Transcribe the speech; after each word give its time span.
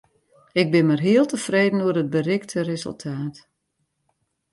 Ik 0.61 0.67
bin 0.71 0.85
mar 0.89 0.99
heal 1.07 1.25
tefreden 1.29 1.81
oer 1.85 1.97
it 2.03 2.09
berikte 2.17 2.59
resultaat. 2.71 3.35